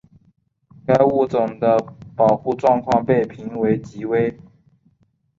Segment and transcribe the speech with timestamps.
[0.87, 1.77] 该物种的
[2.15, 4.35] 保护状况被评为极危。